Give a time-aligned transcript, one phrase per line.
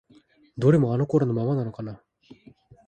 [0.57, 2.01] どれもあの頃のままなのかな？